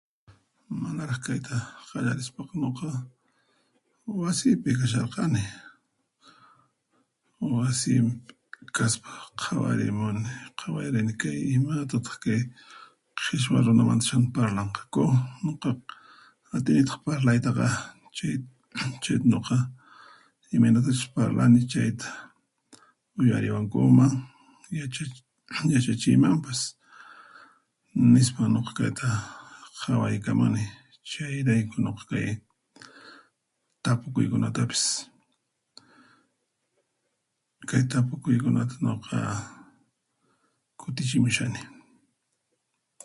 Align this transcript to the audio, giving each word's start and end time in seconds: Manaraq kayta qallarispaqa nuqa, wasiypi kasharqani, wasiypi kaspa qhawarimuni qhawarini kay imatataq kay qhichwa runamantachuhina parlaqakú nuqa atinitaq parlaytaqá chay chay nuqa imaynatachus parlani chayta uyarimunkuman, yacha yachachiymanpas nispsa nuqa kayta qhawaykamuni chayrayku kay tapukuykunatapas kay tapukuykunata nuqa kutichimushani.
Manaraq 0.81 1.21
kayta 1.27 1.55
qallarispaqa 1.89 2.55
nuqa, 2.63 2.89
wasiypi 4.21 4.69
kasharqani, 4.79 5.43
wasiypi 7.55 8.31
kaspa 8.75 9.11
qhawarimuni 9.41 10.23
qhawarini 10.59 11.13
kay 11.21 11.37
imatataq 11.55 12.17
kay 12.23 12.41
qhichwa 13.19 13.57
runamantachuhina 13.65 14.29
parlaqakú 14.37 15.03
nuqa 15.45 15.69
atinitaq 16.55 16.99
parlaytaqá 17.07 17.67
chay 18.17 18.35
chay 19.03 19.17
nuqa 19.33 19.57
imaynatachus 20.55 21.07
parlani 21.15 21.61
chayta 21.73 22.07
uyarimunkuman, 23.19 24.11
yacha 24.79 25.03
yachachiymanpas 25.73 26.59
nispsa 28.13 28.43
nuqa 28.55 28.71
kayta 28.79 29.07
qhawaykamuni 29.81 30.63
chayrayku 31.11 31.77
kay 32.09 32.27
tapukuykunatapas 33.83 34.83
kay 37.69 37.83
tapukuykunata 37.91 38.75
nuqa 38.85 39.17
kutichimushani. 40.81 41.59